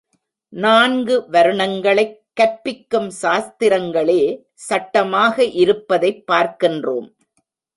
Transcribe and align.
நான்கு 0.53 1.29
வருணங்களைக் 1.29 2.23
கற்பிக்கும் 2.33 3.11
சாஸ்திரங்களே 3.21 4.43
சட்டமாக 4.53 5.43
இருப்பதைப் 5.43 6.23
பார்க்கின்றோம். 6.31 7.07